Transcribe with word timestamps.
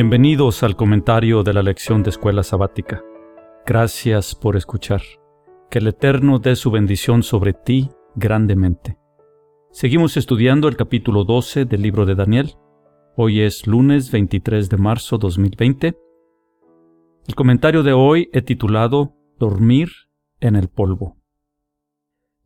Bienvenidos 0.00 0.62
al 0.62 0.76
comentario 0.76 1.42
de 1.42 1.52
la 1.52 1.60
lección 1.60 2.04
de 2.04 2.10
escuela 2.10 2.44
sabática. 2.44 3.02
Gracias 3.66 4.36
por 4.36 4.54
escuchar. 4.54 5.02
Que 5.72 5.80
el 5.80 5.88
Eterno 5.88 6.38
dé 6.38 6.54
su 6.54 6.70
bendición 6.70 7.24
sobre 7.24 7.52
ti 7.52 7.90
grandemente. 8.14 8.96
Seguimos 9.72 10.16
estudiando 10.16 10.68
el 10.68 10.76
capítulo 10.76 11.24
12 11.24 11.64
del 11.64 11.82
libro 11.82 12.06
de 12.06 12.14
Daniel. 12.14 12.54
Hoy 13.16 13.40
es 13.40 13.66
lunes 13.66 14.12
23 14.12 14.68
de 14.68 14.76
marzo 14.76 15.18
2020. 15.18 15.98
El 17.26 17.34
comentario 17.34 17.82
de 17.82 17.92
hoy 17.92 18.30
he 18.32 18.42
titulado 18.42 19.16
Dormir 19.36 19.90
en 20.38 20.54
el 20.54 20.68
polvo. 20.68 21.16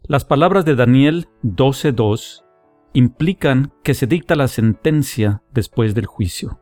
Las 0.04 0.24
palabras 0.24 0.64
de 0.64 0.74
Daniel 0.74 1.28
12.2 1.42 2.46
implican 2.94 3.74
que 3.82 3.92
se 3.92 4.06
dicta 4.06 4.36
la 4.36 4.48
sentencia 4.48 5.42
después 5.52 5.94
del 5.94 6.06
juicio. 6.06 6.61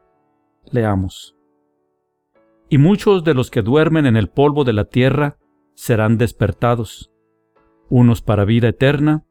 Leamos. 0.71 1.37
Y 2.69 2.79
muchos 2.79 3.25
de 3.25 3.35
los 3.35 3.51
que 3.51 3.63
duermen 3.63 4.07
en 4.07 4.17
el 4.17 4.29
polvo 4.29 4.65
de 4.65 4.73
la 4.73 4.85
tierra 4.85 5.39
serán 5.75 6.19
despertados, 6.19 7.11
unos 7.89 8.23
para 8.23 8.45
vida 8.45 8.69
eterna 8.69 9.25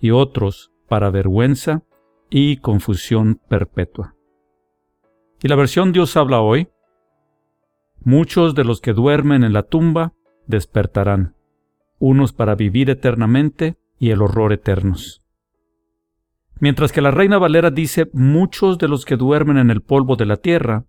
y 0.00 0.10
otros 0.10 0.72
para 0.88 1.10
vergüenza 1.10 1.82
y 2.28 2.58
confusión 2.58 3.40
perpetua. 3.48 4.14
Y 5.42 5.48
la 5.48 5.56
versión 5.56 5.92
Dios 5.92 6.16
habla 6.16 6.40
hoy, 6.40 6.68
muchos 8.02 8.54
de 8.54 8.64
los 8.64 8.80
que 8.80 8.92
duermen 8.92 9.44
en 9.44 9.52
la 9.52 9.62
tumba 9.62 10.12
despertarán, 10.46 11.36
unos 11.98 12.32
para 12.32 12.54
vivir 12.54 12.90
eternamente 12.90 13.78
y 13.98 14.10
el 14.10 14.20
horror 14.20 14.52
eternos. 14.52 15.23
Mientras 16.60 16.92
que 16.92 17.00
la 17.00 17.10
Reina 17.10 17.38
Valera 17.38 17.70
dice 17.70 18.08
muchos 18.12 18.78
de 18.78 18.86
los 18.88 19.04
que 19.04 19.16
duermen 19.16 19.58
en 19.58 19.70
el 19.70 19.82
polvo 19.82 20.14
de 20.16 20.26
la 20.26 20.36
tierra, 20.36 20.84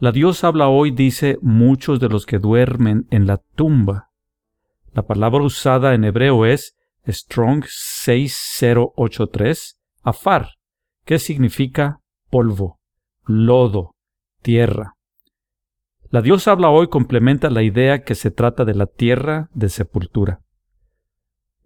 la 0.00 0.10
Dios 0.10 0.42
habla 0.42 0.66
hoy 0.68 0.90
dice 0.90 1.38
muchos 1.40 2.00
de 2.00 2.08
los 2.08 2.26
que 2.26 2.40
duermen 2.40 3.06
en 3.10 3.28
la 3.28 3.40
tumba. 3.54 4.10
La 4.92 5.06
palabra 5.06 5.40
usada 5.42 5.94
en 5.94 6.02
hebreo 6.04 6.46
es 6.46 6.76
Strong 7.06 7.64
6083, 7.68 9.78
afar, 10.02 10.48
que 11.04 11.20
significa 11.20 12.00
polvo, 12.30 12.80
lodo, 13.24 13.94
tierra. 14.42 14.96
La 16.10 16.22
Dios 16.22 16.48
habla 16.48 16.70
hoy 16.70 16.88
complementa 16.88 17.50
la 17.50 17.62
idea 17.62 18.02
que 18.02 18.14
se 18.14 18.30
trata 18.30 18.64
de 18.64 18.74
la 18.74 18.86
tierra 18.86 19.50
de 19.54 19.68
sepultura. 19.68 20.40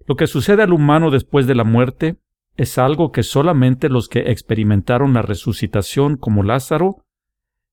Lo 0.06 0.17
que 0.17 0.27
sucede 0.27 0.62
al 0.62 0.73
humano 0.73 1.11
después 1.11 1.47
de 1.47 1.55
la 1.55 1.62
muerte 1.64 2.17
es 2.59 2.77
algo 2.77 3.12
que 3.12 3.23
solamente 3.23 3.89
los 3.89 4.09
que 4.09 4.33
experimentaron 4.33 5.14
la 5.14 5.23
resucitación 5.23 6.17
como 6.17 6.42
Lázaro, 6.42 7.05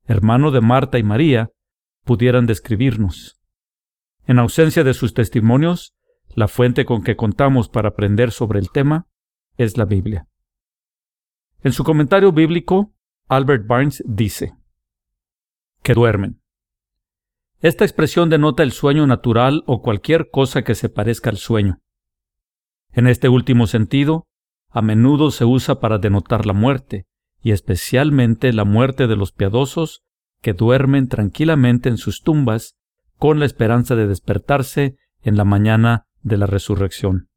hermano 0.05 0.51
de 0.51 0.61
Marta 0.61 0.99
y 0.99 1.03
María, 1.03 1.49
pudieran 2.03 2.45
describirnos. 2.45 3.41
En 4.27 4.37
ausencia 4.37 4.83
de 4.83 4.93
sus 4.93 5.15
testimonios, 5.15 5.95
la 6.35 6.47
fuente 6.47 6.85
con 6.85 7.01
que 7.01 7.15
contamos 7.15 7.67
para 7.67 7.89
aprender 7.89 8.31
sobre 8.31 8.59
el 8.59 8.69
tema 8.69 9.07
es 9.57 9.75
la 9.75 9.85
Biblia. 9.85 10.27
En 11.63 11.71
su 11.71 11.83
comentario 11.83 12.31
bíblico, 12.31 12.93
Albert 13.27 13.65
Barnes 13.65 14.03
dice, 14.05 14.53
que 15.81 15.95
duermen. 15.95 16.43
Esta 17.59 17.85
expresión 17.85 18.29
denota 18.29 18.61
el 18.61 18.71
sueño 18.71 19.07
natural 19.07 19.63
o 19.65 19.81
cualquier 19.81 20.29
cosa 20.29 20.63
que 20.63 20.75
se 20.75 20.89
parezca 20.89 21.31
al 21.31 21.37
sueño. 21.37 21.79
En 22.91 23.07
este 23.07 23.29
último 23.29 23.65
sentido, 23.65 24.27
a 24.75 24.81
menudo 24.81 25.31
se 25.31 25.45
usa 25.45 25.79
para 25.79 25.99
denotar 25.99 26.45
la 26.45 26.51
muerte, 26.51 27.05
y 27.41 27.51
especialmente 27.51 28.51
la 28.51 28.65
muerte 28.65 29.07
de 29.07 29.15
los 29.15 29.31
piadosos 29.31 30.03
que 30.41 30.51
duermen 30.51 31.07
tranquilamente 31.07 31.87
en 31.87 31.97
sus 31.97 32.23
tumbas 32.23 32.75
con 33.17 33.39
la 33.39 33.45
esperanza 33.45 33.95
de 33.95 34.05
despertarse 34.05 34.97
en 35.23 35.37
la 35.37 35.45
mañana 35.45 36.07
de 36.23 36.35
la 36.35 36.45
resurrección. 36.45 37.29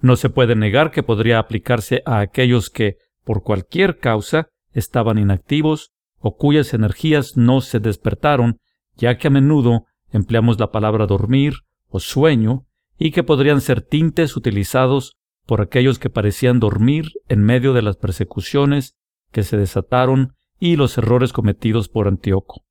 No 0.00 0.14
se 0.14 0.30
puede 0.30 0.54
negar 0.54 0.92
que 0.92 1.02
podría 1.02 1.40
aplicarse 1.40 2.04
a 2.06 2.20
aquellos 2.20 2.70
que, 2.70 2.94
por 3.24 3.42
cualquier 3.42 3.98
causa, 3.98 4.46
estaban 4.70 5.18
inactivos 5.18 5.90
o 6.20 6.36
cuyas 6.36 6.74
energías 6.74 7.36
no 7.36 7.60
se 7.60 7.80
despertaron, 7.80 8.60
ya 8.94 9.18
que 9.18 9.26
a 9.26 9.30
menudo 9.30 9.86
empleamos 10.12 10.60
la 10.60 10.70
palabra 10.70 11.08
dormir 11.08 11.54
o 11.88 11.98
sueño 11.98 12.66
y 12.98 13.10
que 13.10 13.24
podrían 13.24 13.60
ser 13.60 13.82
tintes 13.82 14.36
utilizados 14.36 15.16
por 15.52 15.60
aquellos 15.60 15.98
que 15.98 16.08
parecían 16.08 16.60
dormir 16.60 17.12
en 17.28 17.42
medio 17.42 17.74
de 17.74 17.82
las 17.82 17.98
persecuciones 17.98 18.96
que 19.32 19.42
se 19.42 19.58
desataron 19.58 20.32
y 20.58 20.76
los 20.76 20.96
errores 20.96 21.34
cometidos 21.34 21.90
por 21.90 22.08
Antíoco. 22.08 22.64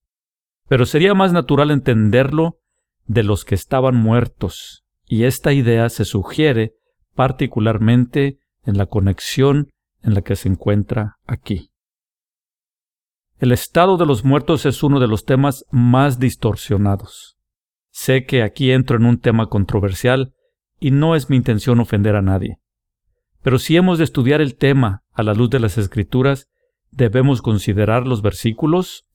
Pero 0.68 0.88
sería 0.88 1.14
más 1.14 1.32
natural 1.32 1.70
entenderlo 1.70 2.58
de 3.06 3.22
los 3.22 3.46
que 3.46 3.54
estaban 3.54 3.96
muertos, 3.96 4.84
y 5.06 5.26
esta 5.26 5.54
idea 5.54 5.90
se 5.90 6.06
sugiere 6.06 6.74
particularmente 7.14 8.40
en 8.66 8.80
la 8.80 8.88
conexión 8.88 9.70
en 10.02 10.16
la 10.16 10.24
que 10.24 10.36
se 10.36 10.50
encuentra 10.50 11.18
aquí. 11.28 11.70
El 13.38 13.52
estado 13.52 13.98
de 13.98 14.08
los 14.08 14.26
muertos 14.26 14.66
es 14.66 14.82
uno 14.82 15.00
de 15.00 15.08
los 15.08 15.26
temas 15.26 15.66
más 15.70 16.18
distorsionados. 16.18 17.38
Sé 17.92 18.26
que 18.26 18.42
aquí 18.42 18.72
entro 18.72 18.98
en 18.98 19.06
un 19.06 19.20
tema 19.20 19.50
controversial 19.50 20.34
y 20.80 20.90
no 20.90 21.16
es 21.16 21.30
mi 21.30 21.38
intención 21.38 21.80
ofender 21.80 22.16
a 22.16 22.24
nadie. 22.24 22.61
Pero 23.44 23.58
si 23.58 23.76
hemos 23.76 23.98
de 23.98 24.04
estudiar 24.04 24.42
el 24.42 24.56
tema 24.56 25.04
a 25.14 25.24
la 25.24 25.34
luz 25.34 25.50
de 25.50 25.60
las 25.60 25.78
Escrituras, 25.78 26.48
debemos 26.92 27.42
considerar 27.42 28.06
los 28.06 28.22
versículos 28.22 29.08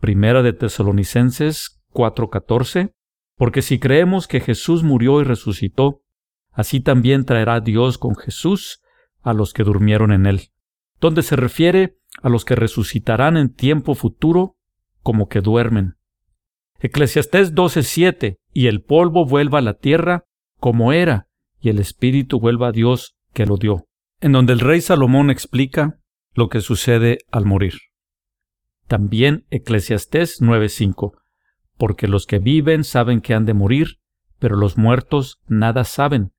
Primera 0.00 0.42
de 0.42 0.52
Tesalonicenses 0.52 1.80
4:14, 1.92 2.92
porque 3.36 3.62
si 3.62 3.78
creemos 3.78 4.26
que 4.26 4.40
Jesús 4.40 4.82
murió 4.82 5.20
y 5.20 5.24
resucitó, 5.24 6.02
así 6.50 6.80
también 6.80 7.24
traerá 7.24 7.60
Dios 7.60 7.98
con 7.98 8.16
Jesús 8.16 8.80
a 9.22 9.32
los 9.32 9.52
que 9.52 9.64
durmieron 9.64 10.12
en 10.12 10.26
él, 10.26 10.50
donde 11.00 11.22
se 11.22 11.36
refiere 11.36 11.98
a 12.22 12.28
los 12.28 12.44
que 12.44 12.56
resucitarán 12.56 13.36
en 13.36 13.54
tiempo 13.54 13.94
futuro 13.94 14.56
como 15.02 15.28
que 15.28 15.40
duermen. 15.40 15.96
Eclesiastés 16.80 17.54
12:7, 17.54 18.38
y 18.52 18.66
el 18.66 18.82
polvo 18.82 19.24
vuelva 19.24 19.58
a 19.58 19.62
la 19.62 19.74
tierra 19.74 20.24
como 20.58 20.92
era, 20.92 21.28
y 21.60 21.68
el 21.68 21.78
espíritu 21.78 22.40
vuelva 22.40 22.68
a 22.68 22.72
Dios 22.72 23.16
que 23.32 23.46
lo 23.46 23.56
dio, 23.56 23.86
en 24.20 24.32
donde 24.32 24.52
el 24.52 24.60
rey 24.60 24.80
Salomón 24.80 25.30
explica 25.30 25.98
lo 26.34 26.48
que 26.48 26.60
sucede 26.60 27.18
al 27.30 27.44
morir. 27.44 27.74
También 28.86 29.46
Eclesiastés 29.50 30.40
9:5, 30.40 31.12
porque 31.76 32.08
los 32.08 32.26
que 32.26 32.38
viven 32.38 32.84
saben 32.84 33.20
que 33.20 33.34
han 33.34 33.46
de 33.46 33.54
morir, 33.54 33.98
pero 34.38 34.56
los 34.56 34.76
muertos 34.76 35.40
nada 35.46 35.84
saben, 35.84 36.32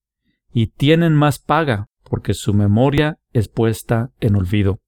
y 0.53 0.67
tienen 0.67 1.13
más 1.13 1.39
paga, 1.39 1.87
porque 2.03 2.33
su 2.33 2.53
memoria 2.53 3.17
es 3.31 3.47
puesta 3.47 4.11
en 4.19 4.35
olvido. 4.35 4.81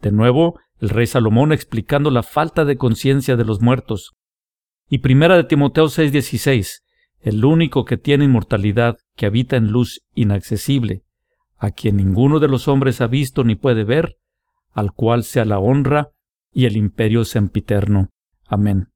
De 0.00 0.12
nuevo, 0.12 0.58
el 0.80 0.88
rey 0.88 1.06
Salomón 1.06 1.52
explicando 1.52 2.10
la 2.10 2.22
falta 2.22 2.64
de 2.64 2.76
conciencia 2.76 3.36
de 3.36 3.44
los 3.44 3.60
muertos. 3.60 4.14
Y 4.88 4.98
primera 4.98 5.36
de 5.36 5.44
Timoteo 5.44 5.88
6:16, 5.88 6.82
el 7.20 7.44
único 7.44 7.84
que 7.84 7.98
tiene 7.98 8.24
inmortalidad, 8.24 8.96
que 9.14 9.26
habita 9.26 9.56
en 9.56 9.70
luz 9.70 10.00
inaccesible, 10.14 11.02
a 11.60 11.70
quien 11.72 11.98
ninguno 11.98 12.40
de 12.40 12.48
los 12.48 12.68
hombres 12.68 13.02
ha 13.02 13.06
visto 13.06 13.44
ni 13.44 13.54
puede 13.54 13.84
ver, 13.84 14.16
al 14.72 14.92
cual 14.92 15.24
sea 15.24 15.44
la 15.44 15.58
honra 15.58 16.10
y 16.50 16.64
el 16.64 16.76
imperio 16.76 17.24
sempiterno. 17.26 18.08
Amén. 18.46 18.88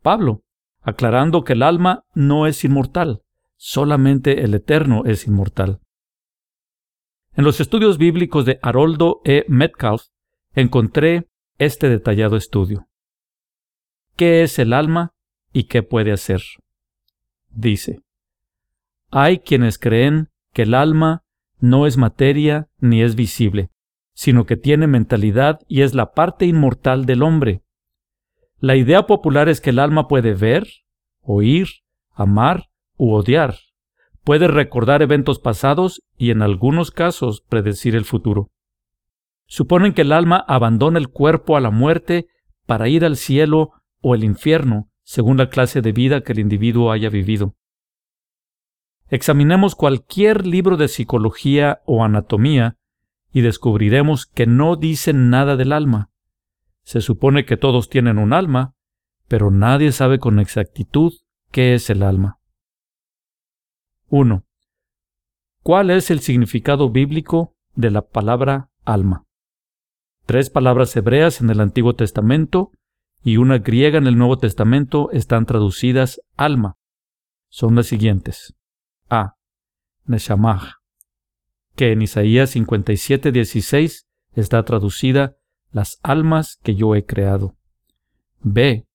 Pablo, 0.00 0.42
aclarando 0.80 1.44
que 1.44 1.52
el 1.52 1.62
alma 1.62 2.04
no 2.14 2.46
es 2.46 2.64
inmortal, 2.64 3.20
solamente 3.56 4.42
el 4.44 4.54
eterno 4.54 5.04
es 5.04 5.26
inmortal. 5.26 5.80
En 7.34 7.44
los 7.44 7.60
estudios 7.60 7.98
bíblicos 7.98 8.46
de 8.46 8.58
Haroldo 8.62 9.20
E. 9.24 9.44
Metcalf 9.46 10.04
encontré 10.54 11.28
este 11.58 11.90
detallado 11.90 12.36
estudio. 12.36 12.88
¿Qué 14.16 14.42
es 14.42 14.58
el 14.58 14.72
alma 14.72 15.12
y 15.52 15.64
qué 15.64 15.82
puede 15.82 16.12
hacer? 16.12 16.40
Dice, 17.50 18.00
hay 19.10 19.40
quienes 19.40 19.78
creen 19.78 20.30
que 20.54 20.62
el 20.62 20.72
alma 20.72 21.24
no 21.60 21.86
es 21.86 21.96
materia 21.96 22.68
ni 22.78 23.02
es 23.02 23.14
visible, 23.14 23.70
sino 24.14 24.46
que 24.46 24.56
tiene 24.56 24.86
mentalidad 24.86 25.60
y 25.68 25.82
es 25.82 25.94
la 25.94 26.12
parte 26.12 26.46
inmortal 26.46 27.06
del 27.06 27.22
hombre. 27.22 27.62
La 28.58 28.76
idea 28.76 29.06
popular 29.06 29.48
es 29.48 29.60
que 29.60 29.70
el 29.70 29.78
alma 29.78 30.08
puede 30.08 30.34
ver, 30.34 30.68
oír, 31.22 31.68
amar 32.12 32.68
u 32.96 33.12
odiar, 33.12 33.56
puede 34.24 34.48
recordar 34.48 35.02
eventos 35.02 35.38
pasados 35.38 36.02
y 36.16 36.30
en 36.30 36.42
algunos 36.42 36.90
casos 36.90 37.42
predecir 37.48 37.94
el 37.94 38.04
futuro. 38.04 38.50
Suponen 39.46 39.94
que 39.94 40.02
el 40.02 40.12
alma 40.12 40.44
abandona 40.46 40.98
el 40.98 41.08
cuerpo 41.08 41.56
a 41.56 41.60
la 41.60 41.70
muerte 41.70 42.26
para 42.66 42.88
ir 42.88 43.04
al 43.04 43.16
cielo 43.16 43.72
o 44.00 44.14
el 44.14 44.22
infierno, 44.22 44.88
según 45.02 45.38
la 45.38 45.48
clase 45.48 45.82
de 45.82 45.92
vida 45.92 46.20
que 46.20 46.32
el 46.32 46.38
individuo 46.38 46.92
haya 46.92 47.10
vivido. 47.10 47.56
Examinemos 49.10 49.74
cualquier 49.74 50.46
libro 50.46 50.76
de 50.76 50.86
psicología 50.86 51.82
o 51.84 52.04
anatomía 52.04 52.76
y 53.32 53.40
descubriremos 53.40 54.26
que 54.26 54.46
no 54.46 54.76
dicen 54.76 55.30
nada 55.30 55.56
del 55.56 55.72
alma. 55.72 56.10
Se 56.84 57.00
supone 57.00 57.44
que 57.44 57.56
todos 57.56 57.88
tienen 57.88 58.18
un 58.18 58.32
alma, 58.32 58.74
pero 59.26 59.50
nadie 59.50 59.90
sabe 59.90 60.20
con 60.20 60.38
exactitud 60.38 61.12
qué 61.50 61.74
es 61.74 61.90
el 61.90 62.04
alma. 62.04 62.38
1. 64.08 64.44
¿Cuál 65.62 65.90
es 65.90 66.10
el 66.12 66.20
significado 66.20 66.90
bíblico 66.90 67.56
de 67.74 67.90
la 67.90 68.02
palabra 68.02 68.70
alma? 68.84 69.26
Tres 70.24 70.50
palabras 70.50 70.94
hebreas 70.96 71.40
en 71.40 71.50
el 71.50 71.60
Antiguo 71.60 71.94
Testamento 71.94 72.70
y 73.24 73.38
una 73.38 73.58
griega 73.58 73.98
en 73.98 74.06
el 74.06 74.16
Nuevo 74.16 74.38
Testamento 74.38 75.10
están 75.10 75.46
traducidas 75.46 76.20
alma. 76.36 76.76
Son 77.48 77.74
las 77.74 77.86
siguientes. 77.86 78.54
Neshamah, 80.10 80.80
que 81.76 81.92
en 81.92 82.02
Isaías 82.02 82.50
57:16 82.54 84.06
está 84.34 84.62
traducida 84.64 85.36
las 85.70 86.00
almas 86.02 86.58
que 86.62 86.74
yo 86.74 86.96
he 86.96 87.06
creado. 87.06 87.56
B. 88.40 88.86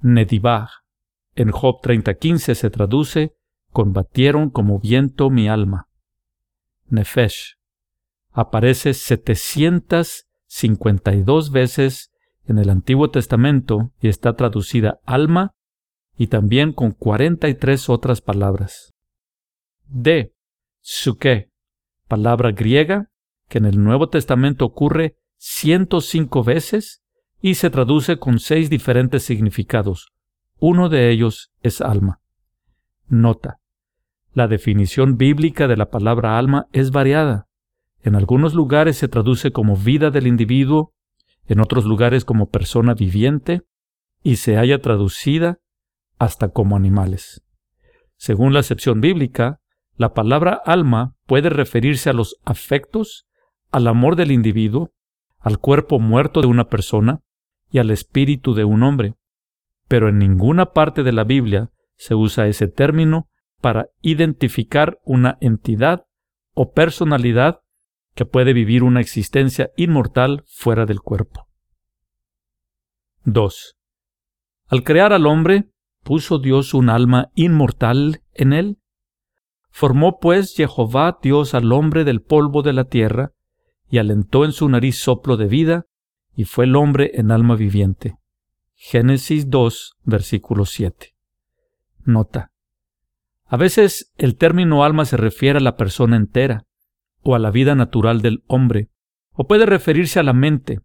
Nedibah, 0.00 0.68
en 1.36 1.50
Job 1.50 1.80
30:15 1.82 2.54
se 2.54 2.70
traduce 2.70 3.34
combatieron 3.70 4.50
como 4.50 4.78
viento 4.78 5.30
mi 5.30 5.48
alma. 5.48 5.88
Nefesh 6.88 7.56
aparece 8.30 8.94
752 8.94 11.50
veces 11.50 12.12
en 12.46 12.58
el 12.58 12.70
Antiguo 12.70 13.10
Testamento 13.10 13.90
y 14.00 14.06
está 14.08 14.34
traducida 14.34 15.00
alma 15.06 15.54
y 16.16 16.28
también 16.28 16.72
con 16.72 16.92
43 16.92 17.88
otras 17.88 18.20
palabras. 18.20 18.93
D. 19.86 20.32
Suke, 20.80 21.50
palabra 22.08 22.52
griega 22.52 23.10
que 23.48 23.58
en 23.58 23.64
el 23.66 23.82
Nuevo 23.82 24.08
Testamento 24.08 24.64
ocurre 24.64 25.16
105 25.38 26.42
veces 26.44 27.02
y 27.40 27.54
se 27.54 27.70
traduce 27.70 28.18
con 28.18 28.38
seis 28.38 28.70
diferentes 28.70 29.22
significados. 29.22 30.12
Uno 30.58 30.88
de 30.88 31.10
ellos 31.10 31.52
es 31.60 31.80
alma. 31.80 32.20
Nota. 33.06 33.60
La 34.32 34.48
definición 34.48 35.16
bíblica 35.16 35.68
de 35.68 35.76
la 35.76 35.90
palabra 35.90 36.38
alma 36.38 36.66
es 36.72 36.90
variada. 36.90 37.48
En 38.02 38.14
algunos 38.14 38.54
lugares 38.54 38.96
se 38.96 39.08
traduce 39.08 39.52
como 39.52 39.76
vida 39.76 40.10
del 40.10 40.26
individuo, 40.26 40.94
en 41.46 41.60
otros 41.60 41.84
lugares 41.84 42.24
como 42.24 42.48
persona 42.48 42.94
viviente, 42.94 43.62
y 44.22 44.36
se 44.36 44.56
haya 44.56 44.80
traducida 44.80 45.60
hasta 46.18 46.48
como 46.48 46.76
animales. 46.76 47.42
Según 48.16 48.54
la 48.54 48.60
acepción 48.60 49.00
bíblica, 49.00 49.60
la 49.96 50.12
palabra 50.12 50.60
alma 50.64 51.14
puede 51.26 51.50
referirse 51.50 52.10
a 52.10 52.12
los 52.12 52.36
afectos, 52.44 53.26
al 53.70 53.86
amor 53.86 54.16
del 54.16 54.32
individuo, 54.32 54.92
al 55.38 55.58
cuerpo 55.58 56.00
muerto 56.00 56.40
de 56.40 56.46
una 56.46 56.68
persona 56.68 57.20
y 57.70 57.78
al 57.78 57.90
espíritu 57.90 58.54
de 58.54 58.64
un 58.64 58.82
hombre. 58.82 59.14
Pero 59.86 60.08
en 60.08 60.18
ninguna 60.18 60.72
parte 60.72 61.02
de 61.02 61.12
la 61.12 61.24
Biblia 61.24 61.70
se 61.96 62.14
usa 62.14 62.46
ese 62.46 62.68
término 62.68 63.28
para 63.60 63.88
identificar 64.00 64.98
una 65.04 65.38
entidad 65.40 66.06
o 66.54 66.72
personalidad 66.72 67.60
que 68.14 68.26
puede 68.26 68.52
vivir 68.52 68.82
una 68.82 69.00
existencia 69.00 69.70
inmortal 69.76 70.44
fuera 70.46 70.86
del 70.86 71.00
cuerpo. 71.00 71.48
2. 73.24 73.76
Al 74.68 74.82
crear 74.82 75.12
al 75.12 75.26
hombre, 75.26 75.70
¿puso 76.02 76.38
Dios 76.38 76.74
un 76.74 76.90
alma 76.90 77.30
inmortal 77.34 78.22
en 78.34 78.52
él? 78.52 78.78
Formó 79.76 80.20
pues 80.20 80.54
Jehová 80.54 81.18
Dios 81.20 81.52
al 81.52 81.72
hombre 81.72 82.04
del 82.04 82.22
polvo 82.22 82.62
de 82.62 82.72
la 82.72 82.84
tierra, 82.84 83.32
y 83.90 83.98
alentó 83.98 84.44
en 84.44 84.52
su 84.52 84.68
nariz 84.68 84.96
soplo 84.98 85.36
de 85.36 85.46
vida, 85.46 85.86
y 86.36 86.44
fue 86.44 86.66
el 86.66 86.76
hombre 86.76 87.10
en 87.14 87.32
alma 87.32 87.56
viviente. 87.56 88.16
Génesis 88.76 89.50
2, 89.50 89.96
versículo 90.04 90.64
7. 90.64 91.16
Nota. 92.04 92.52
A 93.46 93.56
veces 93.56 94.12
el 94.16 94.36
término 94.36 94.84
alma 94.84 95.06
se 95.06 95.16
refiere 95.16 95.58
a 95.58 95.62
la 95.62 95.76
persona 95.76 96.14
entera, 96.14 96.66
o 97.22 97.34
a 97.34 97.40
la 97.40 97.50
vida 97.50 97.74
natural 97.74 98.22
del 98.22 98.44
hombre, 98.46 98.90
o 99.32 99.48
puede 99.48 99.66
referirse 99.66 100.20
a 100.20 100.22
la 100.22 100.34
mente. 100.34 100.82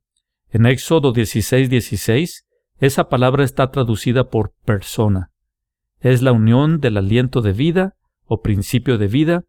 En 0.50 0.66
Éxodo 0.66 1.14
16:16, 1.14 1.70
16, 1.70 2.48
esa 2.80 3.08
palabra 3.08 3.44
está 3.44 3.70
traducida 3.70 4.32
por 4.32 4.56
persona. 4.66 5.30
Es 6.00 6.24
la 6.24 6.32
unión 6.32 6.80
del 6.80 6.98
aliento 6.98 7.44
de 7.44 7.54
vida 7.54 7.96
o 8.30 8.42
principio 8.42 8.98
de 8.98 9.08
vida 9.08 9.44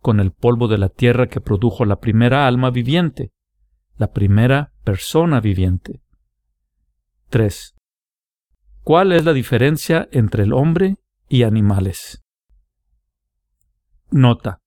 con 0.00 0.20
el 0.20 0.32
polvo 0.32 0.68
de 0.68 0.76
la 0.76 0.90
tierra 0.90 1.28
que 1.28 1.40
produjo 1.40 1.86
la 1.86 2.00
primera 2.00 2.46
alma 2.46 2.70
viviente, 2.70 3.32
la 3.96 4.12
primera 4.12 4.72
persona 4.84 5.40
viviente. 5.40 6.02
3. 7.30 7.74
¿Cuál 8.82 9.12
es 9.12 9.24
la 9.24 9.32
diferencia 9.32 10.08
entre 10.12 10.42
el 10.42 10.52
hombre 10.52 10.96
y 11.28 11.44
animales? 11.44 12.22
Nota. 14.10 14.60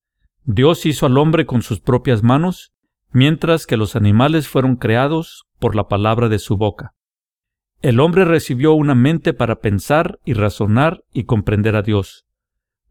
Dios 0.44 0.86
hizo 0.86 1.06
al 1.06 1.18
hombre 1.18 1.46
con 1.46 1.62
sus 1.62 1.78
propias 1.80 2.22
manos, 2.22 2.72
mientras 3.12 3.66
que 3.66 3.76
los 3.76 3.96
animales 3.96 4.48
fueron 4.48 4.76
creados 4.76 5.44
por 5.58 5.76
la 5.76 5.88
palabra 5.88 6.28
de 6.28 6.38
su 6.38 6.56
boca. 6.56 6.94
El 7.80 8.00
hombre 8.00 8.24
recibió 8.24 8.72
una 8.72 8.94
mente 8.94 9.34
para 9.34 9.60
pensar 9.60 10.18
y 10.24 10.32
razonar 10.32 11.04
y 11.12 11.24
comprender 11.24 11.76
a 11.76 11.82
Dios. 11.82 12.27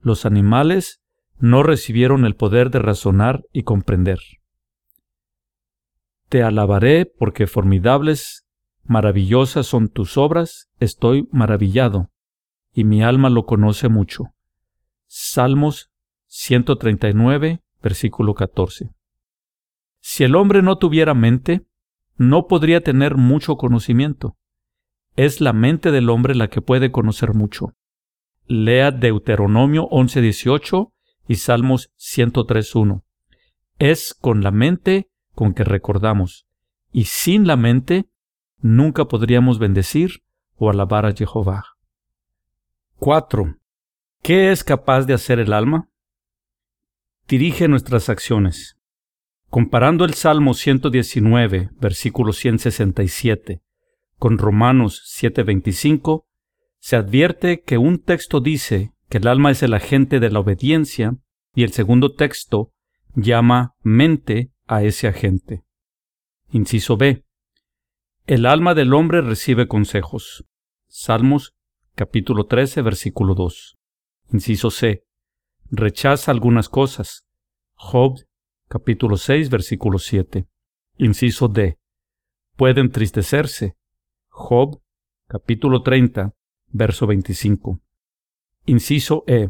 Los 0.08 0.26
animales 0.26 1.02
no 1.38 1.64
recibieron 1.64 2.24
el 2.24 2.38
poder 2.38 2.70
de 2.70 2.80
razonar 2.80 3.44
y 3.52 3.64
comprender. 3.64 4.20
Te 6.30 6.44
alabaré 6.44 7.06
porque 7.06 7.46
formidables, 7.46 8.48
maravillosas 8.86 9.68
son 9.68 9.90
tus 9.90 10.18
obras, 10.18 10.70
estoy 10.80 11.28
maravillado, 11.34 12.10
y 12.74 12.86
mi 12.86 13.04
alma 13.04 13.30
lo 13.30 13.46
conoce 13.46 13.90
mucho. 13.90 14.28
Salmos 15.08 15.92
139, 16.28 17.60
versículo 17.84 18.34
14. 18.34 18.92
Si 20.00 20.24
el 20.24 20.38
hombre 20.38 20.62
no 20.62 20.78
tuviera 20.78 21.16
mente, 21.16 21.68
no 22.16 22.48
podría 22.48 22.82
tener 22.82 23.18
mucho 23.18 23.58
conocimiento. 23.58 24.38
Es 25.18 25.42
la 25.42 25.52
mente 25.52 25.92
del 25.92 26.10
hombre 26.10 26.34
la 26.34 26.48
que 26.48 26.62
puede 26.62 26.94
conocer 26.94 27.34
mucho. 27.34 27.74
Lea 28.48 28.92
Deuteronomio 28.92 29.88
11:18 29.90 30.94
y 31.28 31.36
Salmos 31.36 31.92
103:1. 31.96 33.04
Es 33.80 34.14
con 34.14 34.44
la 34.44 34.52
mente 34.52 35.10
con 35.34 35.54
que 35.54 35.64
recordamos, 35.64 36.48
y 36.92 37.06
sin 37.06 37.46
la 37.46 37.58
mente 37.58 38.10
nunca 38.60 39.06
podríamos 39.06 39.60
bendecir 39.60 40.24
o 40.56 40.70
alabar 40.70 41.06
a 41.06 41.14
Jehová. 41.14 41.64
4. 42.96 43.58
¿Qué 44.24 44.52
es 44.52 44.64
capaz 44.64 45.06
de 45.06 45.14
hacer 45.14 45.40
el 45.40 45.54
alma? 45.54 45.90
dirige 47.28 47.68
nuestras 47.68 48.10
acciones. 48.10 48.78
Comparando 49.50 50.06
el 50.06 50.14
Salmo 50.14 50.54
119, 50.54 51.72
versículo 51.80 52.34
167, 52.34 53.62
con 54.18 54.38
Romanos 54.38 55.04
7:25, 55.06 56.27
se 56.88 56.96
advierte 56.96 57.64
que 57.64 57.78
un 57.78 58.00
texto 58.00 58.40
dice 58.40 58.94
que 59.10 59.18
el 59.18 59.28
alma 59.28 59.52
es 59.52 59.62
el 59.62 59.74
agente 59.74 60.22
de 60.22 60.30
la 60.30 60.40
obediencia 60.40 61.18
y 61.54 61.64
el 61.64 61.74
segundo 61.74 62.16
texto 62.16 62.72
llama 63.14 63.76
mente 63.82 64.54
a 64.68 64.84
ese 64.84 65.10
agente. 65.10 65.66
Inciso 66.50 66.96
B. 66.96 67.26
El 68.26 68.46
alma 68.46 68.74
del 68.74 68.94
hombre 68.94 69.20
recibe 69.20 69.68
consejos. 69.68 70.46
Salmos 70.88 71.56
capítulo 71.94 72.46
13, 72.46 72.82
versículo 72.84 73.36
2. 73.36 73.78
Inciso 74.32 74.72
C 74.72 75.04
rechaza 75.70 76.32
algunas 76.32 76.70
cosas. 76.70 77.28
Job 77.74 78.16
capítulo 78.70 79.18
6 79.18 79.50
versículo 79.50 80.00
7. 80.00 80.48
Inciso 81.00 81.50
D. 81.50 81.80
Puede 82.56 82.80
entristecerse. 82.80 83.76
Job 84.30 84.82
capítulo 85.28 85.84
30 85.84 86.34
verso 86.70 87.08
25. 87.08 87.80
Inciso 88.66 89.24
E. 89.28 89.50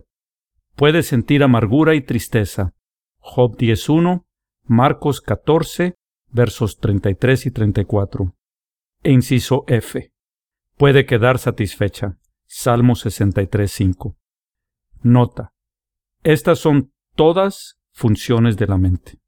Puede 0.75 1.03
sentir 1.03 1.43
amargura 1.43 1.95
y 1.95 2.01
tristeza. 2.01 2.73
Job 3.19 3.57
10.1, 3.57 4.25
Marcos 4.63 5.21
14, 5.21 5.95
versos 6.29 6.77
33 6.79 7.47
y 7.47 7.51
34. 7.51 8.35
E 9.03 9.11
inciso 9.11 9.63
F. 9.67 10.11
Puede 10.75 11.05
quedar 11.05 11.39
satisfecha. 11.39 12.17
Salmo 12.45 12.93
63.5. 12.93 14.15
Nota. 15.01 15.53
Estas 16.23 16.59
son 16.59 16.93
todas 17.15 17.79
funciones 17.91 18.57
de 18.57 18.67
la 18.67 18.77
mente. 18.77 19.19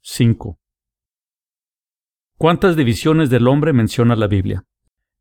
5. 0.00 0.58
¿Cuántas 2.38 2.76
divisiones 2.76 3.30
del 3.30 3.48
hombre 3.48 3.72
menciona 3.72 4.16
la 4.16 4.26
Biblia? 4.26 4.64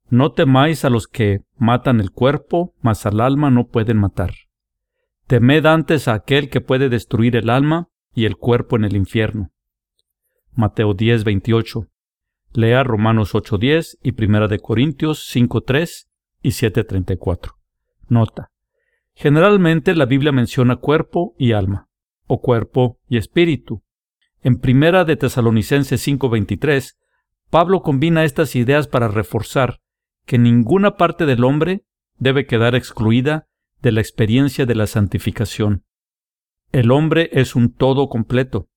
No 0.09 0.31
temáis 0.31 0.85
a 0.85 0.89
los 0.89 1.07
que 1.07 1.41
matan 1.57 1.99
el 1.99 2.11
cuerpo, 2.11 2.73
mas 2.81 3.05
al 3.05 3.19
alma 3.19 3.49
no 3.51 3.67
pueden 3.67 3.97
matar. 3.97 4.33
Temed 5.27 5.65
antes 5.65 6.07
a 6.07 6.13
aquel 6.13 6.49
que 6.49 6.61
puede 6.61 6.87
destruir 6.87 7.35
el 7.35 7.49
alma 7.49 7.89
y 8.13 8.25
el 8.25 8.37
cuerpo 8.37 8.77
en 8.77 8.85
el 8.85 8.95
infierno. 8.95 9.51
Mateo 10.53 10.93
10, 10.93 11.25
28. 11.25 11.87
Lea 12.53 12.83
Romanos 12.83 13.35
8.10 13.35 13.97
y 14.01 14.23
1 14.23 14.47
de 14.47 14.59
Corintios 14.59 15.29
5.3 15.35 16.07
y 16.41 16.49
7.34. 16.49 17.55
Nota. 18.07 18.51
Generalmente 19.13 19.93
la 19.93 20.05
Biblia 20.05 20.31
menciona 20.31 20.77
cuerpo 20.77 21.35
y 21.37 21.51
alma, 21.51 21.89
o 22.27 22.39
cuerpo 22.41 22.99
y 23.09 23.17
espíritu. 23.17 23.83
En 24.41 24.61
1 24.63 25.03
de 25.03 25.17
Tesalonicenses 25.17 26.07
5.23, 26.07 26.95
Pablo 27.49 27.81
combina 27.81 28.23
estas 28.23 28.55
ideas 28.55 28.87
para 28.87 29.09
reforzar 29.09 29.81
que 30.27 30.37
ninguna 30.37 30.97
parte 30.97 31.25
del 31.25 31.45
hombre 31.45 31.85
debe 32.17 32.45
quedar 32.45 32.75
excluida 32.75 33.47
de 33.81 33.93
la 33.93 34.01
experiencia 34.01 34.65
de 34.65 34.75
la 34.75 34.85
santificación. 34.85 35.85
El 36.73 36.91
hombre 36.91 37.29
es 37.31 37.55
un 37.55 37.73
todo 37.73 38.09
completo. 38.09 38.69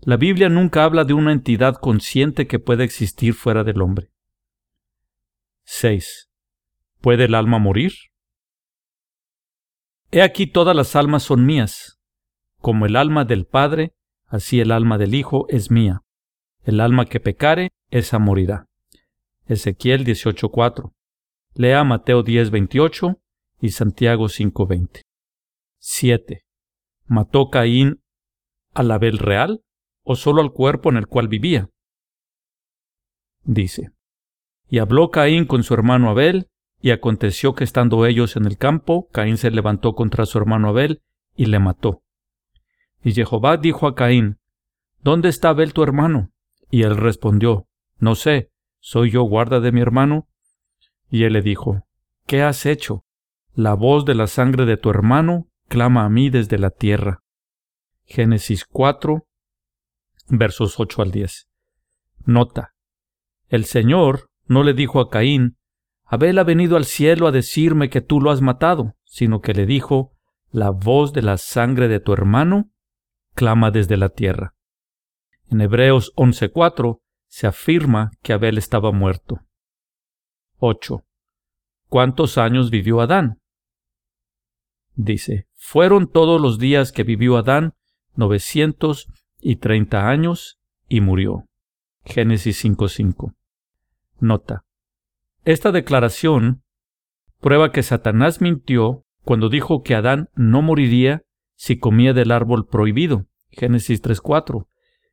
La 0.00 0.16
Biblia 0.16 0.48
nunca 0.48 0.82
habla 0.82 1.04
de 1.04 1.12
una 1.12 1.30
entidad 1.30 1.76
consciente 1.76 2.48
que 2.48 2.58
pueda 2.58 2.82
existir 2.82 3.34
fuera 3.34 3.62
del 3.62 3.80
hombre. 3.80 4.10
6. 5.62 6.28
¿Puede 7.00 7.26
el 7.26 7.36
alma 7.36 7.60
morir? 7.60 7.92
He 10.10 10.22
aquí 10.22 10.48
todas 10.48 10.74
las 10.74 10.96
almas 10.96 11.22
son 11.22 11.46
mías. 11.46 12.00
Como 12.58 12.86
el 12.86 12.96
alma 12.96 13.24
del 13.24 13.46
Padre, 13.46 13.94
así 14.26 14.58
el 14.58 14.72
alma 14.72 14.98
del 14.98 15.14
Hijo 15.14 15.46
es 15.50 15.70
mía. 15.70 16.02
El 16.64 16.80
alma 16.80 17.06
que 17.06 17.20
pecare, 17.20 17.70
esa 17.90 18.18
morirá. 18.18 18.69
Ezequiel 19.50 20.04
18:4. 20.04 20.92
Lea 21.54 21.82
Mateo 21.82 22.22
10:28 22.22 23.20
y 23.60 23.70
Santiago 23.70 24.28
5:20. 24.28 25.02
7. 25.78 26.44
¿Mató 27.06 27.50
Caín 27.50 28.00
al 28.74 28.92
Abel 28.92 29.18
real 29.18 29.64
o 30.04 30.14
solo 30.14 30.40
al 30.40 30.52
cuerpo 30.52 30.90
en 30.90 30.98
el 30.98 31.08
cual 31.08 31.26
vivía? 31.26 31.68
Dice. 33.42 33.90
Y 34.68 34.78
habló 34.78 35.10
Caín 35.10 35.46
con 35.46 35.64
su 35.64 35.74
hermano 35.74 36.10
Abel, 36.10 36.46
y 36.80 36.92
aconteció 36.92 37.56
que 37.56 37.64
estando 37.64 38.06
ellos 38.06 38.36
en 38.36 38.46
el 38.46 38.56
campo, 38.56 39.08
Caín 39.10 39.36
se 39.36 39.50
levantó 39.50 39.94
contra 39.94 40.26
su 40.26 40.38
hermano 40.38 40.68
Abel 40.68 41.02
y 41.34 41.46
le 41.46 41.58
mató. 41.58 42.04
Y 43.02 43.14
Jehová 43.14 43.56
dijo 43.56 43.88
a 43.88 43.96
Caín, 43.96 44.38
¿Dónde 45.02 45.28
está 45.28 45.48
Abel 45.48 45.72
tu 45.72 45.82
hermano? 45.82 46.30
Y 46.70 46.84
él 46.84 46.96
respondió, 46.96 47.66
No 47.98 48.14
sé, 48.14 48.49
¿soy 48.80 49.10
yo 49.10 49.22
guarda 49.22 49.60
de 49.60 49.72
mi 49.72 49.80
hermano? 49.80 50.28
Y 51.08 51.24
él 51.24 51.34
le 51.34 51.42
dijo, 51.42 51.86
¿Qué 52.26 52.42
has 52.42 52.66
hecho? 52.66 53.04
La 53.54 53.74
voz 53.74 54.04
de 54.04 54.14
la 54.14 54.26
sangre 54.26 54.64
de 54.64 54.76
tu 54.76 54.90
hermano 54.90 55.48
clama 55.68 56.04
a 56.04 56.08
mí 56.08 56.30
desde 56.30 56.58
la 56.58 56.70
tierra. 56.70 57.22
Génesis 58.04 58.64
4, 58.64 59.26
versos 60.28 60.78
8 60.78 61.02
al 61.02 61.10
10. 61.10 61.48
Nota. 62.24 62.74
El 63.48 63.64
Señor 63.64 64.30
no 64.46 64.62
le 64.62 64.74
dijo 64.74 65.00
a 65.00 65.10
Caín, 65.10 65.56
Abel 66.04 66.38
ha 66.38 66.44
venido 66.44 66.76
al 66.76 66.84
cielo 66.84 67.26
a 67.28 67.32
decirme 67.32 67.88
que 67.88 68.00
tú 68.00 68.20
lo 68.20 68.30
has 68.30 68.40
matado, 68.40 68.96
sino 69.04 69.40
que 69.40 69.54
le 69.54 69.66
dijo, 69.66 70.12
la 70.50 70.70
voz 70.70 71.12
de 71.12 71.22
la 71.22 71.36
sangre 71.36 71.86
de 71.86 72.00
tu 72.00 72.12
hermano 72.12 72.70
clama 73.34 73.70
desde 73.70 73.96
la 73.96 74.08
tierra. 74.08 74.54
En 75.50 75.60
Hebreos 75.60 76.12
11:4 76.16 76.99
se 77.30 77.46
afirma 77.46 78.10
que 78.22 78.32
Abel 78.32 78.58
estaba 78.58 78.92
muerto. 78.92 79.40
8. 80.58 81.04
¿Cuántos 81.88 82.36
años 82.36 82.70
vivió 82.70 83.00
Adán? 83.00 83.40
Dice, 84.94 85.46
fueron 85.54 86.10
todos 86.10 86.40
los 86.40 86.58
días 86.58 86.92
que 86.92 87.04
vivió 87.04 87.36
Adán 87.36 87.74
novecientos 88.14 89.08
y 89.40 89.56
treinta 89.56 90.08
años 90.08 90.58
y 90.88 91.00
murió. 91.00 91.46
Génesis 92.04 92.64
5.5. 92.64 93.34
Nota. 94.18 94.64
Esta 95.44 95.70
declaración 95.72 96.62
prueba 97.38 97.70
que 97.70 97.82
Satanás 97.82 98.40
mintió 98.40 99.04
cuando 99.22 99.48
dijo 99.48 99.82
que 99.82 99.94
Adán 99.94 100.28
no 100.34 100.62
moriría 100.62 101.22
si 101.54 101.78
comía 101.78 102.12
del 102.12 102.32
árbol 102.32 102.66
prohibido. 102.66 103.26
Génesis 103.50 104.02
3.4. 104.02 104.66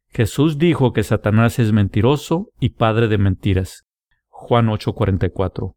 Jesús 0.09 0.57
dijo 0.57 0.93
que 0.93 1.03
Satanás 1.03 1.59
es 1.59 1.71
mentiroso 1.71 2.49
y 2.59 2.69
padre 2.69 3.07
de 3.07 3.17
mentiras. 3.17 3.85
Juan 4.27 4.67
8:44. 4.67 5.75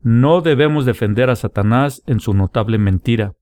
No 0.00 0.40
debemos 0.40 0.84
defender 0.84 1.30
a 1.30 1.36
Satanás 1.36 2.02
en 2.06 2.20
su 2.20 2.34
notable 2.34 2.78
mentira, 2.78 3.34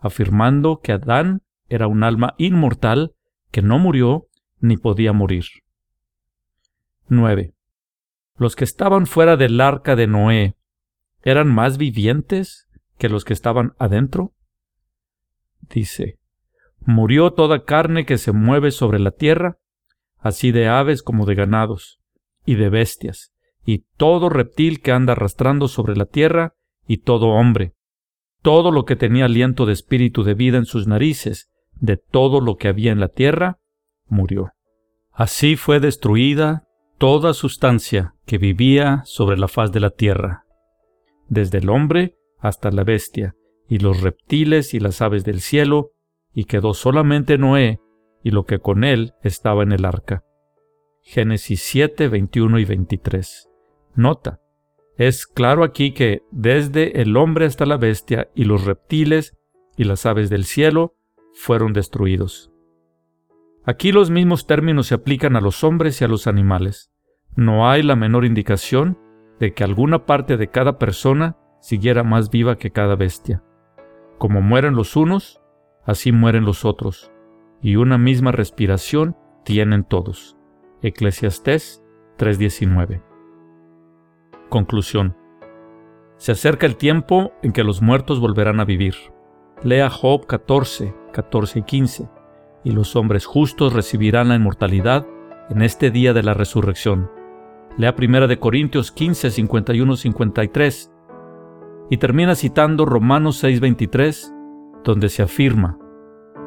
afirmando 0.00 0.80
que 0.80 0.92
Adán 0.92 1.42
era 1.68 1.86
un 1.86 2.02
alma 2.02 2.34
inmortal 2.38 3.14
que 3.50 3.62
no 3.62 3.78
murió 3.78 4.26
ni 4.60 4.76
podía 4.76 5.12
morir. 5.12 5.44
9. 7.08 7.54
Los 8.36 8.56
que 8.56 8.64
estaban 8.64 9.06
fuera 9.06 9.36
del 9.36 9.60
arca 9.60 9.96
de 9.96 10.06
Noé 10.06 10.56
eran 11.22 11.48
más 11.52 11.78
vivientes 11.78 12.68
que 12.98 13.08
los 13.08 13.24
que 13.24 13.32
estaban 13.32 13.74
adentro. 13.78 14.34
Dice, 15.60 16.18
murió 16.84 17.32
toda 17.32 17.64
carne 17.64 18.04
que 18.04 18.18
se 18.18 18.32
mueve 18.32 18.70
sobre 18.70 18.98
la 18.98 19.10
tierra, 19.10 19.58
así 20.18 20.52
de 20.52 20.68
aves 20.68 21.02
como 21.02 21.26
de 21.26 21.34
ganados, 21.34 21.98
y 22.44 22.54
de 22.54 22.68
bestias, 22.68 23.32
y 23.64 23.86
todo 23.96 24.28
reptil 24.28 24.80
que 24.80 24.92
anda 24.92 25.12
arrastrando 25.12 25.68
sobre 25.68 25.96
la 25.96 26.06
tierra, 26.06 26.54
y 26.86 26.98
todo 26.98 27.28
hombre, 27.28 27.74
todo 28.42 28.70
lo 28.70 28.84
que 28.84 28.96
tenía 28.96 29.24
aliento 29.24 29.64
de 29.64 29.72
espíritu 29.72 30.22
de 30.22 30.34
vida 30.34 30.58
en 30.58 30.66
sus 30.66 30.86
narices, 30.86 31.50
de 31.72 31.96
todo 31.96 32.40
lo 32.40 32.56
que 32.56 32.68
había 32.68 32.92
en 32.92 33.00
la 33.00 33.08
tierra, 33.08 33.58
murió. 34.06 34.52
Así 35.12 35.56
fue 35.56 35.80
destruida 35.80 36.64
toda 36.98 37.34
sustancia 37.34 38.14
que 38.26 38.38
vivía 38.38 39.02
sobre 39.06 39.38
la 39.38 39.48
faz 39.48 39.72
de 39.72 39.80
la 39.80 39.90
tierra, 39.90 40.44
desde 41.28 41.58
el 41.58 41.70
hombre 41.70 42.16
hasta 42.38 42.70
la 42.70 42.84
bestia, 42.84 43.34
y 43.66 43.78
los 43.78 44.02
reptiles 44.02 44.74
y 44.74 44.80
las 44.80 45.00
aves 45.00 45.24
del 45.24 45.40
cielo, 45.40 45.92
y 46.34 46.44
quedó 46.44 46.74
solamente 46.74 47.38
Noé 47.38 47.80
y 48.22 48.30
lo 48.30 48.44
que 48.44 48.58
con 48.58 48.84
él 48.84 49.14
estaba 49.22 49.62
en 49.62 49.72
el 49.72 49.84
arca. 49.84 50.24
Génesis 51.02 51.62
7, 51.62 52.08
21 52.08 52.58
y 52.58 52.64
23. 52.64 53.48
Nota, 53.94 54.40
es 54.96 55.26
claro 55.26 55.64
aquí 55.64 55.92
que 55.92 56.22
desde 56.30 57.00
el 57.02 57.16
hombre 57.16 57.46
hasta 57.46 57.66
la 57.66 57.76
bestia 57.76 58.28
y 58.34 58.44
los 58.44 58.64
reptiles 58.64 59.36
y 59.76 59.84
las 59.84 60.06
aves 60.06 60.30
del 60.30 60.44
cielo 60.44 60.94
fueron 61.32 61.72
destruidos. 61.72 62.50
Aquí 63.64 63.92
los 63.92 64.10
mismos 64.10 64.46
términos 64.46 64.88
se 64.88 64.94
aplican 64.94 65.36
a 65.36 65.40
los 65.40 65.64
hombres 65.64 66.00
y 66.00 66.04
a 66.04 66.08
los 66.08 66.26
animales. 66.26 66.92
No 67.34 67.68
hay 67.68 67.82
la 67.82 67.96
menor 67.96 68.24
indicación 68.24 68.98
de 69.40 69.52
que 69.52 69.64
alguna 69.64 70.06
parte 70.06 70.36
de 70.36 70.48
cada 70.48 70.78
persona 70.78 71.36
siguiera 71.60 72.04
más 72.04 72.30
viva 72.30 72.56
que 72.56 72.70
cada 72.70 72.94
bestia. 72.94 73.42
Como 74.18 74.42
mueren 74.42 74.76
los 74.76 74.96
unos, 74.96 75.40
así 75.84 76.12
mueren 76.12 76.44
los 76.44 76.64
otros, 76.64 77.12
y 77.62 77.76
una 77.76 77.98
misma 77.98 78.32
respiración 78.32 79.16
tienen 79.44 79.84
todos. 79.84 80.36
Eclesiastés 80.82 81.82
3:19 82.18 83.02
Conclusión. 84.48 85.16
Se 86.16 86.32
acerca 86.32 86.66
el 86.66 86.76
tiempo 86.76 87.32
en 87.42 87.52
que 87.52 87.64
los 87.64 87.82
muertos 87.82 88.20
volverán 88.20 88.60
a 88.60 88.64
vivir. 88.64 88.94
Lea 89.62 89.88
Job 89.90 90.26
14, 90.26 90.94
14 91.12 91.58
y 91.58 91.62
15, 91.62 92.08
y 92.64 92.72
los 92.72 92.96
hombres 92.96 93.26
justos 93.26 93.72
recibirán 93.72 94.28
la 94.28 94.36
inmortalidad 94.36 95.06
en 95.50 95.62
este 95.62 95.90
día 95.90 96.12
de 96.12 96.22
la 96.22 96.34
resurrección. 96.34 97.10
Lea 97.76 97.94
1 97.96 98.28
de 98.28 98.38
Corintios 98.38 98.92
15, 98.92 99.30
51, 99.30 99.96
53, 99.96 100.92
y 101.90 101.96
termina 101.96 102.34
citando 102.34 102.86
Romanos 102.86 103.36
6, 103.38 103.60
23, 103.60 104.33
donde 104.84 105.08
se 105.08 105.22
afirma 105.22 105.78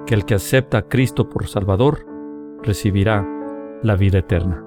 que 0.06 0.16
el 0.16 0.26
que 0.26 0.36
acepta 0.36 0.78
a 0.78 0.88
Cristo 0.88 1.30
por 1.30 1.48
Salvador 1.48 2.06
recibirá 2.64 3.28
la 3.84 3.96
vida 3.96 4.20
eterna. 4.20 4.67